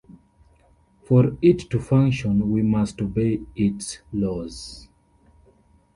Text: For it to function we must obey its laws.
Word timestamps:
For 1.03 1.37
it 1.43 1.69
to 1.69 1.79
function 1.79 2.49
we 2.49 2.63
must 2.63 2.99
obey 3.01 3.41
its 3.55 3.99
laws. 4.11 4.87